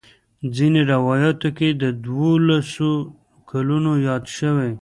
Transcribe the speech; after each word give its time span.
ځینې 0.55 0.81
روایاتو 0.93 1.49
کې 1.57 1.69
د 1.81 1.83
دولسو 2.05 2.89
کلونو 3.51 3.91
یاد 4.07 4.23
شوی. 4.37 4.71